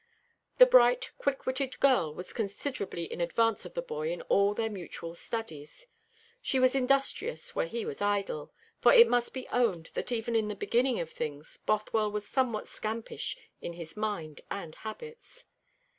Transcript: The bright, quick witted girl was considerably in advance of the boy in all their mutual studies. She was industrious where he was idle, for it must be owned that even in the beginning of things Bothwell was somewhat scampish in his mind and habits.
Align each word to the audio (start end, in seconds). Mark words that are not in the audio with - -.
The 0.57 0.65
bright, 0.65 1.11
quick 1.19 1.45
witted 1.45 1.79
girl 1.79 2.11
was 2.11 2.33
considerably 2.33 3.03
in 3.03 3.21
advance 3.21 3.65
of 3.65 3.75
the 3.75 3.83
boy 3.83 4.11
in 4.11 4.23
all 4.23 4.55
their 4.55 4.67
mutual 4.67 5.13
studies. 5.13 5.85
She 6.41 6.59
was 6.59 6.73
industrious 6.73 7.53
where 7.55 7.67
he 7.67 7.85
was 7.85 8.01
idle, 8.01 8.51
for 8.79 8.91
it 8.91 9.07
must 9.07 9.31
be 9.31 9.47
owned 9.49 9.91
that 9.93 10.11
even 10.11 10.35
in 10.35 10.47
the 10.47 10.55
beginning 10.55 10.99
of 10.99 11.11
things 11.11 11.55
Bothwell 11.67 12.09
was 12.11 12.25
somewhat 12.25 12.67
scampish 12.67 13.37
in 13.61 13.73
his 13.73 13.95
mind 13.95 14.41
and 14.49 14.73
habits. 14.73 15.45